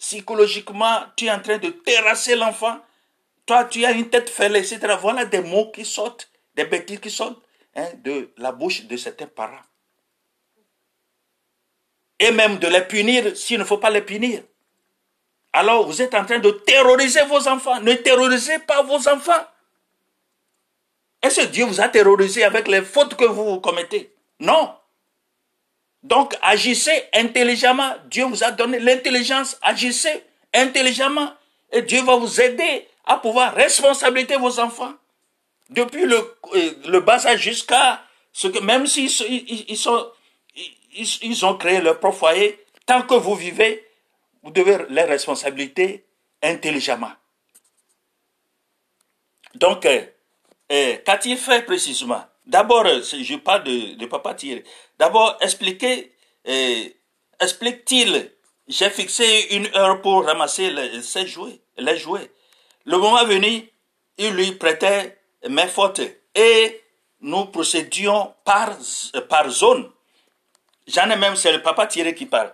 [0.00, 2.80] Psychologiquement, tu es en train de terrasser l'enfant.
[3.46, 4.96] Toi, tu as une tête fêlée, etc.
[5.00, 7.40] Voilà des mots qui sortent, des bêtises qui sortent
[7.76, 9.62] hein, de la bouche de certains parents
[12.20, 14.42] et même de les punir s'il ne faut pas les punir.
[15.52, 17.80] Alors vous êtes en train de terroriser vos enfants.
[17.80, 19.44] Ne terrorisez pas vos enfants.
[21.22, 24.14] Est-ce que Dieu vous a terrorisé avec les fautes que vous commettez?
[24.38, 24.74] Non.
[26.02, 27.94] Donc agissez intelligemment.
[28.10, 29.58] Dieu vous a donné l'intelligence.
[29.62, 30.22] Agissez
[30.54, 31.32] intelligemment.
[31.72, 34.94] Et Dieu va vous aider à pouvoir responsabiliser vos enfants.
[35.68, 39.10] Depuis le, euh, bas âge jusqu'à ce que, même s'ils
[39.68, 40.10] ils, sont
[40.92, 42.64] ils, ont créé leur propre foyer.
[42.86, 43.86] Tant que vous vivez,
[44.42, 46.04] vous devez les responsabiliser
[46.42, 47.12] intelligemment.
[49.54, 50.02] Donc, euh,
[50.72, 54.64] euh, qu'a-t-il fait précisément D'abord, euh, je parle de, Papa Thierry.
[54.98, 56.12] D'abord, expliquez,
[56.48, 56.84] euh,
[57.38, 58.32] explique-t-il,
[58.66, 62.28] j'ai fixé une heure pour ramasser les, jouets, les jouets.
[62.86, 63.70] Le moment venu,
[64.18, 65.16] il lui prêtait
[65.48, 66.00] main forte
[66.34, 66.82] et
[67.20, 68.76] nous procédions par,
[69.28, 69.88] par zone.
[70.88, 72.52] J'en ai même, c'est le papa Thierry qui parle.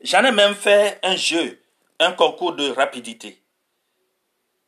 [0.00, 1.62] J'en ai même fait un jeu,
[2.00, 3.40] un concours de rapidité.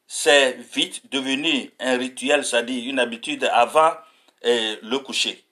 [0.07, 3.91] C'est vite devenu un rituel, c'est-à-dire une habitude avant
[4.43, 5.43] le coucher.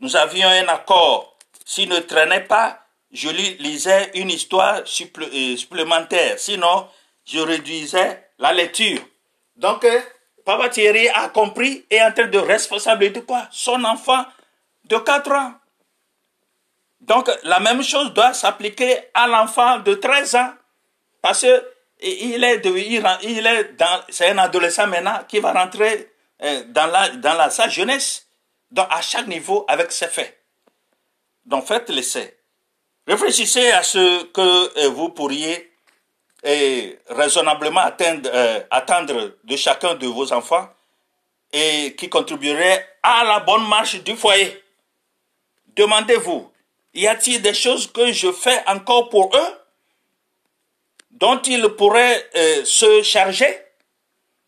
[0.00, 1.36] Nous avions un accord.
[1.64, 2.80] S'il ne traînait pas,
[3.12, 6.38] je lui lisais une histoire euh, supplémentaire.
[6.38, 6.88] Sinon,
[7.26, 9.00] je réduisais la lecture.
[9.56, 10.00] Donc, euh,
[10.44, 13.48] Papa Thierry a compris et est en train de responsabiliser quoi?
[13.50, 14.24] Son enfant
[14.84, 15.52] de 4 ans.
[17.00, 20.52] Donc, la même chose doit s'appliquer à l'enfant de 13 ans.
[21.22, 21.64] Parce que
[22.00, 22.78] est, de-
[23.24, 27.68] il est dans, c'est un adolescent maintenant qui va rentrer dans, la, dans la, sa
[27.68, 28.26] jeunesse.
[28.76, 30.44] À chaque niveau avec ses faits.
[31.46, 32.38] Donc, faites l'essai.
[33.06, 35.72] Réfléchissez à ce que euh, vous pourriez
[36.44, 40.68] euh, raisonnablement atteindre, euh, attendre de chacun de vos enfants
[41.50, 44.62] et qui contribuerait à la bonne marche du foyer.
[45.68, 46.52] Demandez-vous,
[46.92, 49.54] y a-t-il des choses que je fais encore pour eux
[51.12, 53.58] dont ils pourraient euh, se charger?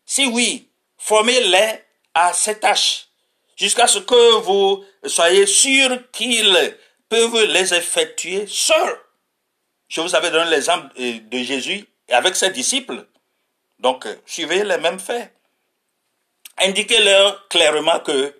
[0.05, 0.69] Si oui,
[1.01, 1.83] formez-les
[2.13, 3.07] à cette tâche
[3.55, 6.77] jusqu'à ce que vous soyez sûr qu'ils
[7.09, 8.99] peuvent les effectuer seuls.
[9.87, 13.05] Je vous avais donné l'exemple euh, de Jésus avec ses disciples.
[13.79, 15.33] Donc, euh, suivez les mêmes faits.
[16.57, 18.33] Indiquez-leur clairement que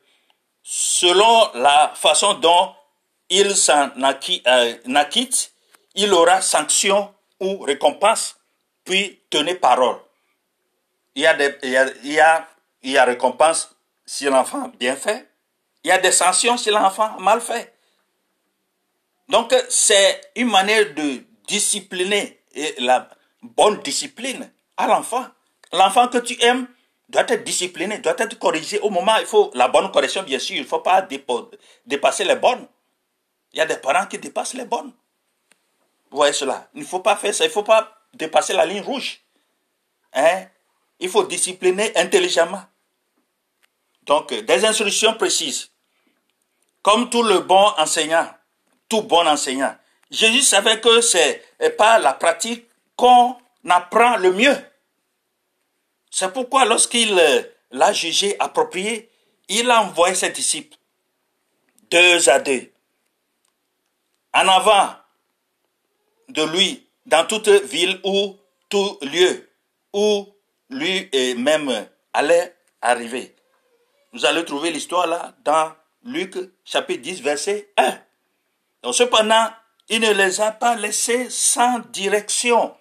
[0.63, 2.73] selon la façon dont
[3.29, 5.53] il s'en euh, acquitte,
[5.95, 8.37] il aura sanction ou récompense,
[8.85, 9.97] puis tenez parole.
[11.15, 12.47] Il y a, il y a,
[12.83, 13.75] il y a récompense
[14.05, 15.29] si l'enfant bien fait.
[15.83, 17.73] Il y a des sanctions si l'enfant mal fait.
[19.29, 22.41] Donc, c'est une manière de discipliner
[22.79, 23.09] la
[23.41, 25.25] bonne discipline à l'enfant.
[25.71, 26.67] L'enfant que tu aimes
[27.09, 30.55] doit être discipliné, doit être corrigé au moment, il faut la bonne correction, bien sûr,
[30.55, 31.07] il ne faut pas
[31.85, 32.67] dépasser les bonnes.
[33.53, 34.91] Il y a des parents qui dépassent les bonnes.
[36.09, 38.65] Vous voyez cela Il ne faut pas faire ça, il ne faut pas dépasser la
[38.65, 39.21] ligne rouge.
[40.13, 40.45] Hein?
[40.99, 42.63] Il faut discipliner intelligemment.
[44.03, 45.69] Donc, euh, des instructions précises.
[46.81, 48.27] Comme tout le bon enseignant,
[48.89, 49.75] tout bon enseignant.
[50.09, 51.43] Jésus savait que c'est
[51.77, 53.35] par la pratique qu'on
[53.69, 54.57] apprend le mieux.
[56.09, 57.41] C'est pourquoi lorsqu'il euh,
[57.71, 59.09] l'a jugé approprié,
[59.47, 60.77] il a envoyé ses disciples,
[61.89, 62.71] deux à deux,
[64.33, 64.95] en avant
[66.29, 68.37] de lui, dans toute ville ou
[68.69, 69.49] tout lieu
[69.93, 70.27] où
[70.69, 73.35] lui et même allait arrivé.
[74.13, 76.35] Vous allez trouver l'histoire là dans Luc
[76.65, 77.97] chapitre 10 verset 1.
[78.83, 79.49] Donc, cependant,
[79.89, 82.75] il ne les a pas laissés sans direction.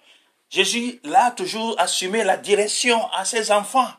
[0.49, 3.89] Jésus l'a toujours assumé la direction à ses enfants.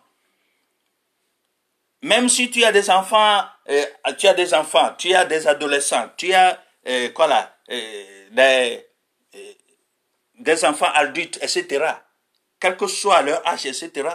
[2.02, 3.84] Même si tu as des enfants, euh,
[4.18, 8.86] tu as des enfants, tu as des adolescents, tu as euh, quoi là, euh, des,
[10.40, 11.86] des enfants adultes, etc.
[12.58, 14.08] Quel que soit leur âge, etc.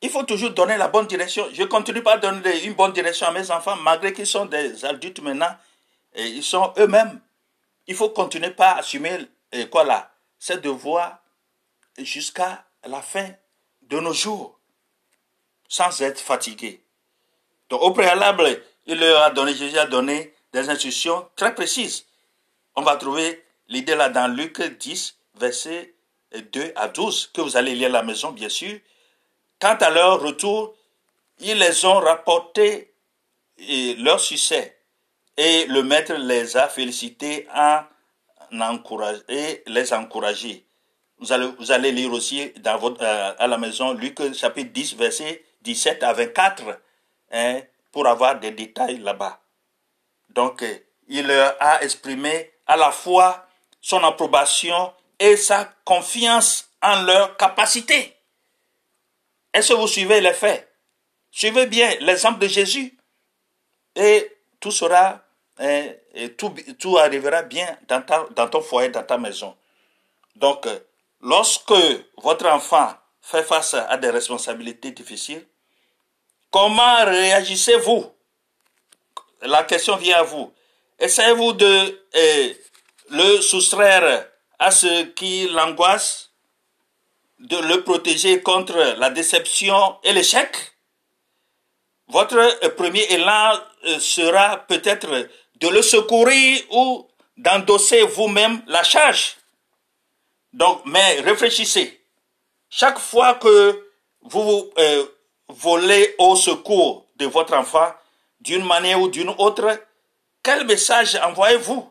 [0.00, 1.48] Il faut toujours donner la bonne direction.
[1.52, 4.84] Je continue pas à donner une bonne direction à mes enfants, malgré qu'ils sont des
[4.84, 5.56] adultes maintenant.
[6.14, 7.20] Ils sont eux-mêmes.
[7.86, 9.18] Il faut continuer pas à assumer
[9.70, 11.18] quoi là, ces devoirs
[11.98, 13.28] jusqu'à la fin
[13.82, 14.58] de nos jours,
[15.68, 16.82] sans être fatigué.
[17.70, 22.06] Donc au préalable, il leur a donné, Jésus a donné des instructions très précises.
[22.76, 25.94] On va trouver l'idée là dans Luc 10, versets
[26.52, 28.78] 2 à 12, que vous allez lire à la maison, bien sûr.
[29.60, 30.74] Quant à leur retour,
[31.40, 32.94] ils les ont rapporté
[33.58, 34.76] et leur succès.
[35.36, 37.82] Et le maître les a félicités en
[38.60, 40.64] encourage, et les encourager.
[41.18, 44.94] Vous allez, vous allez lire aussi dans votre, euh, à la maison Luc chapitre 10,
[44.94, 46.62] verset 17 à 24,
[47.32, 49.40] hein, pour avoir des détails là-bas.
[50.30, 50.64] Donc,
[51.08, 53.46] il leur a exprimé à la fois
[53.80, 58.17] son approbation et sa confiance en leur capacité.
[59.52, 60.68] Est-ce que vous suivez les faits?
[61.30, 62.98] Suivez bien l'exemple de Jésus
[63.94, 64.30] et
[64.60, 65.22] tout sera,
[65.58, 69.56] hein, et tout, arrivera bien dans, ton foyer, dans ta maison.
[70.36, 70.78] Donc, euh,
[71.20, 71.72] lorsque
[72.22, 75.46] votre enfant fait face à des responsabilités difficiles,
[76.50, 78.12] comment réagissez-vous?
[79.42, 80.52] La question vient à vous.
[80.98, 82.04] Essayez-vous de
[83.10, 84.26] le soustraire
[84.58, 86.27] à ce qui l'angoisse,
[87.38, 90.56] de le protéger contre la déception et l'échec
[92.08, 93.52] Votre premier élan
[93.86, 95.28] euh, sera peut-être
[95.60, 99.36] de le secourir ou d'endosser vous-même la charge.
[100.52, 102.00] Donc, mais réfléchissez.
[102.70, 103.84] Chaque fois que
[104.22, 105.06] vous euh,
[105.48, 107.92] volez au secours de votre enfant,
[108.40, 109.78] d'une manière ou d'une autre,
[110.42, 111.90] quel message envoyez-vous?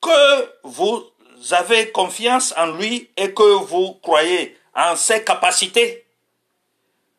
[0.00, 1.04] Que vous
[1.50, 6.06] avez confiance en lui et que vous croyez en ses capacités,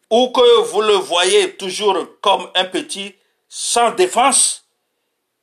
[0.10, 3.16] ou que vous le voyez toujours comme un petit
[3.50, 4.66] sans défense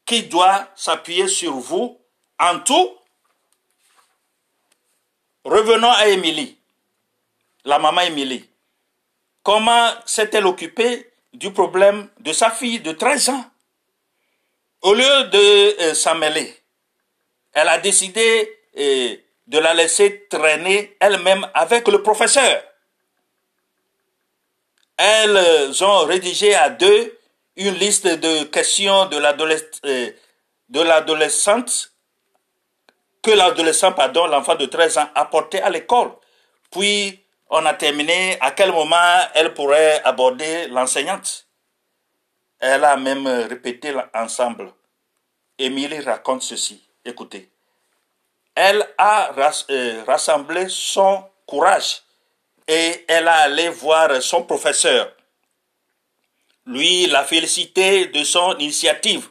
[0.06, 1.98] qui doit s'appuyer sur vous
[2.38, 2.96] en tout?
[5.44, 6.56] Revenons à Émilie,
[7.64, 8.48] la maman Émilie.
[9.42, 13.44] Comment s'est-elle occupée du problème de sa fille de 13 ans?
[14.80, 16.54] Au lieu de euh, s'en mêler,
[17.52, 19.16] elle a décidé euh,
[19.46, 22.62] de la laisser traîner elle-même avec le professeur.
[24.96, 27.18] Elles ont rédigé à deux
[27.56, 30.10] une liste de questions de l'adolescente euh,
[30.72, 31.92] l'adolescente
[33.22, 36.10] que l'adolescent, pardon, l'enfant de 13 ans apportait à l'école.
[36.70, 41.46] Puis, on a terminé à quel moment elle pourrait aborder l'enseignante.
[42.58, 44.72] Elle a même répété ensemble.
[45.58, 46.86] Émilie raconte ceci.
[47.04, 47.53] Écoutez.
[48.54, 49.32] Elle a
[49.70, 52.02] euh, rassemblé son courage
[52.68, 55.12] et elle a allé voir son professeur.
[56.66, 59.28] Lui l'a félicité de son initiative.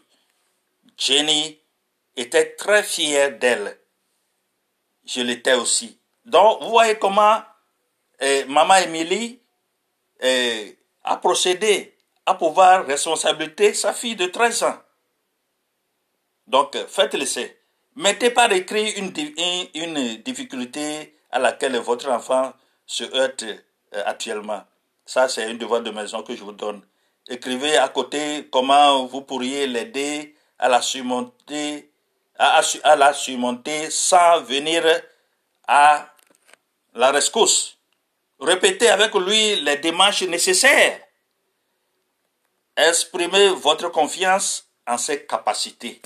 [0.98, 1.60] Jenny
[2.16, 3.80] était très fière d'elle.
[5.06, 6.00] Je l'étais aussi.
[6.26, 7.42] Donc, vous voyez comment
[8.22, 9.42] euh, Maman Émilie
[10.24, 10.72] euh,
[11.04, 14.78] a procédé à pouvoir responsabiliser sa fille de 13 ans.
[16.48, 17.63] Donc, faites l'essai.
[17.96, 22.54] Mettez par écrit une, une, une difficulté à laquelle votre enfant
[22.88, 24.64] se heurte euh, actuellement.
[25.06, 26.82] Ça, c'est un devoir de maison que je vous donne.
[27.28, 31.92] Écrivez à côté comment vous pourriez l'aider à la surmonter,
[32.38, 34.84] à, à la surmonter sans venir
[35.68, 36.08] à
[36.96, 37.78] la rescousse.
[38.40, 41.00] Répétez avec lui les démarches nécessaires.
[42.76, 46.02] Exprimez votre confiance en ses capacités.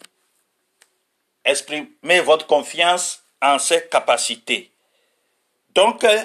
[1.48, 4.70] Exprimez votre confiance en ses capacités.
[5.70, 6.24] Donc, euh,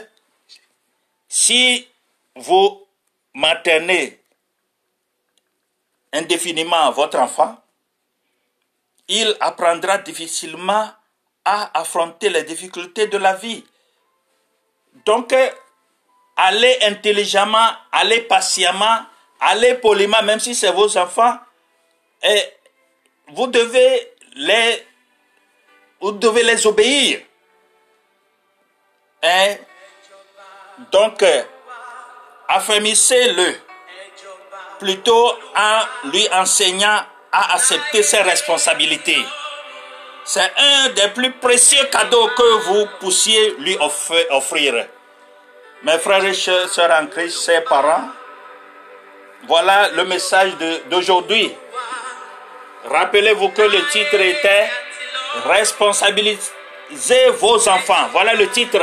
[1.29, 1.89] si
[2.35, 2.85] vous
[3.33, 4.21] maternez
[6.13, 7.57] indéfiniment votre enfant,
[9.07, 10.91] il apprendra difficilement
[11.45, 13.65] à affronter les difficultés de la vie.
[15.07, 15.51] Donc, euh,
[16.37, 19.07] allez intelligemment, allez patiemment,
[19.39, 21.39] allez poliment, même si c'est vos enfants,
[22.25, 22.43] et
[23.29, 24.85] vous devez les,
[26.03, 27.21] vous devez les obéir?
[29.23, 29.55] Hein?
[30.91, 31.43] Donc, euh,
[32.55, 33.55] Affermissez-le
[34.79, 37.01] plutôt en lui enseignant
[37.33, 39.25] à accepter ses responsabilités.
[40.25, 43.75] C'est un des plus précieux cadeaux que vous puissiez lui
[44.31, 44.87] offrir.
[45.83, 48.11] Mes frères et sœurs en Christ, chers parents,
[49.49, 50.53] voilà le message
[50.91, 51.55] d'aujourd'hui.
[52.85, 54.69] Rappelez-vous que le titre était
[55.47, 58.09] Responsabilisez vos enfants.
[58.13, 58.81] Voilà le titre.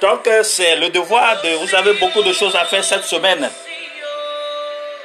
[0.00, 1.48] Donc euh, c'est le devoir de...
[1.64, 3.50] Vous avez beaucoup de choses à faire cette semaine.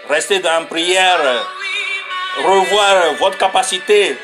[0.09, 1.39] Restez dans prière, euh,
[2.43, 4.15] revoir votre capacité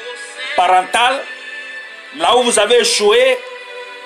[0.55, 1.24] parentale.
[2.17, 3.38] Là où vous avez échoué,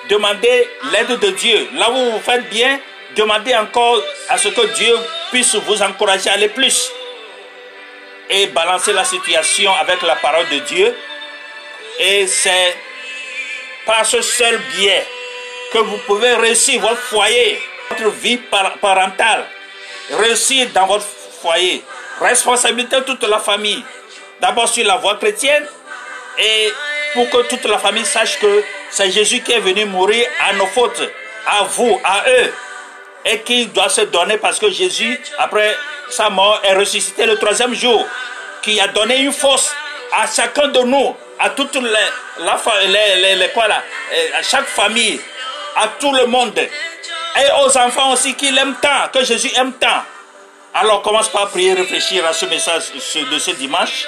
[0.08, 1.68] demandez l'aide de Dieu.
[1.74, 2.78] Là où vous faites bien,
[3.16, 4.96] demandez encore à ce que Dieu
[5.30, 6.90] puisse vous encourager à aller plus.
[8.30, 10.94] Et balancer la situation avec la parole de Dieu.
[11.98, 12.76] Et c'est
[13.86, 15.06] par ce seul biais
[15.72, 19.44] que vous pouvez réussir votre foyer, votre vie par- parentale,
[20.10, 21.06] réussir dans votre
[21.40, 21.82] foyer,
[22.20, 23.82] responsabilité toute la famille,
[24.40, 25.66] d'abord sur la voie chrétienne
[26.38, 26.72] et
[27.12, 30.66] pour que toute la famille sache que c'est Jésus qui est venu mourir à nos
[30.66, 31.02] fautes,
[31.46, 32.52] à vous, à eux,
[33.24, 35.76] et qui doit se donner parce que Jésus, après
[36.10, 38.04] sa mort, est ressuscité le troisième jour,
[38.62, 39.72] qui a donné une force
[40.12, 45.20] à chacun de nous, à toute la, euh, chaque famille,
[45.76, 50.02] à tout le monde, et aux enfants aussi qu'il aime tant, que Jésus aime tant.
[50.74, 52.84] Alors commence par prier, réfléchir à ce message
[53.30, 54.06] de ce dimanche.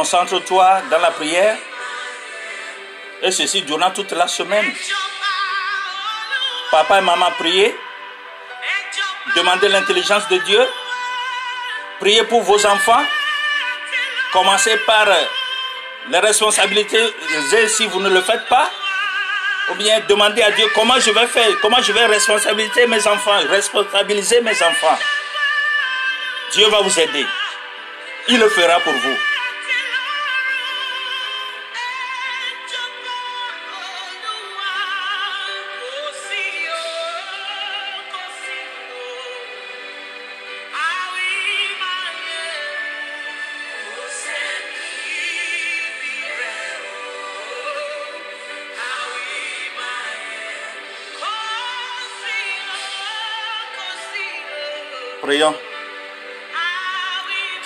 [0.00, 1.58] Concentre-toi dans la prière.
[3.20, 4.64] Et ceci durant toute la semaine.
[6.70, 7.76] Papa et maman, priez.
[9.36, 10.66] Demandez l'intelligence de Dieu.
[12.00, 13.04] Priez pour vos enfants.
[14.32, 15.06] Commencez par
[16.08, 17.04] les responsabilités
[17.68, 18.70] si vous ne le faites pas.
[19.70, 23.38] Ou bien demandez à Dieu comment je vais faire, comment je vais responsabiliser mes enfants,
[23.50, 24.98] responsabiliser mes enfants.
[26.52, 27.26] Dieu va vous aider.
[28.28, 29.29] Il le fera pour vous.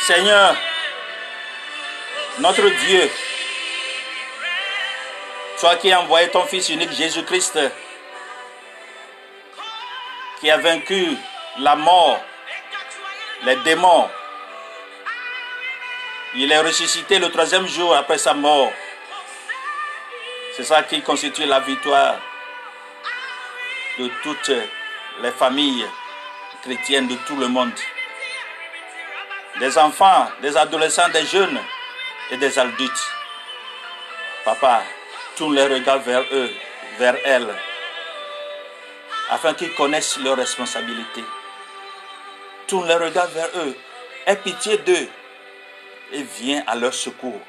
[0.06, 0.54] Seigneur,
[2.38, 3.10] notre Dieu,
[5.58, 7.58] toi qui as envoyé ton Fils unique Jésus-Christ,
[10.40, 11.16] qui a vaincu
[11.60, 12.20] la mort,
[13.44, 14.10] les démons,
[16.34, 18.70] il est ressuscité le troisième jour après sa mort.
[20.54, 22.16] C'est ça qui constitue la victoire
[23.98, 24.52] de toutes
[25.22, 25.86] les familles
[26.62, 27.72] chrétiennes de tout le monde.
[29.60, 31.60] Des enfants, des adolescents, des jeunes
[32.30, 33.12] et des adultes.
[34.44, 34.82] Papa,
[35.36, 36.50] tourne les regards vers eux,
[36.98, 37.54] vers elles,
[39.30, 41.24] afin qu'ils connaissent leurs responsabilités.
[42.66, 43.76] Tourne les regards vers eux,
[44.26, 45.08] aie pitié d'eux
[46.12, 47.40] et viens à leur secours,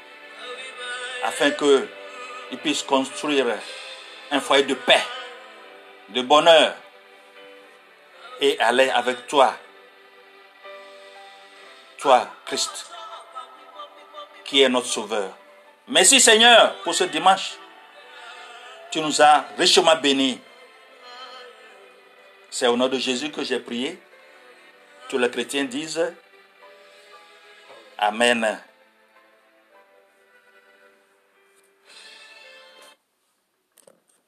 [1.24, 3.46] afin qu'ils puissent construire
[4.30, 5.02] un foyer de paix,
[6.10, 6.74] de bonheur
[8.40, 9.56] et aller avec toi.
[11.98, 12.90] Toi, Christ,
[14.44, 15.30] qui est notre Sauveur.
[15.88, 17.54] Merci Seigneur pour ce dimanche.
[18.90, 20.40] Tu nous as richement bénis.
[22.50, 23.98] C'est au nom de Jésus que j'ai prié.
[25.08, 26.12] Tous les chrétiens disent
[27.98, 28.60] Amen.